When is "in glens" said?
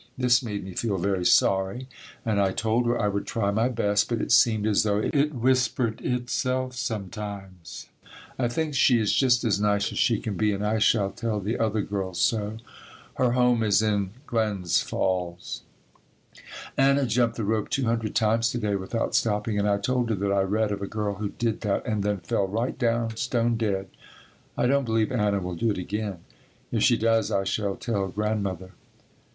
13.83-14.81